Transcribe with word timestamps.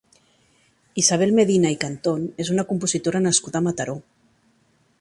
Isabel 1.01 1.33
Medina 1.39 1.73
i 1.75 1.77
Cantón 1.83 2.25
és 2.45 2.51
una 2.55 2.65
compositora 2.71 3.21
nascuda 3.27 3.61
a 3.61 3.67
Mataró. 3.67 3.97